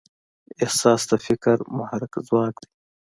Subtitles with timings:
[0.63, 2.69] احساس د فکر محرک ځواک دی.